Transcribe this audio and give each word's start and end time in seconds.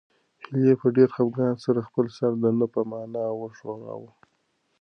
هیلې 0.47 0.73
په 0.81 0.87
ډېر 0.97 1.09
خپګان 1.15 1.55
سره 1.65 1.79
خپل 1.87 2.05
سر 2.17 2.31
د 2.43 2.45
نه 2.59 2.65
په 2.73 2.81
مانا 2.89 3.25
وښوراوه. 3.39 4.11